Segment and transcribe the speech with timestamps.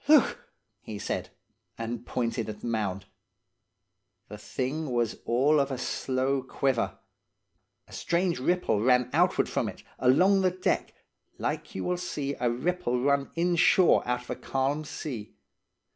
[0.07, 0.49] "'Look!'
[0.81, 1.29] he said,
[1.77, 3.05] and pointed at the mound.
[4.29, 6.97] The thing was all of a slow quiver.
[7.87, 10.95] A strange ripple ran outward from it, along the deck,
[11.37, 15.35] like you will see a ripple run inshore out of a calm sea.